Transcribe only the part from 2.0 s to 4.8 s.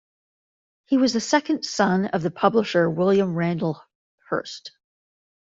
of the publisher William Randolph Hearst.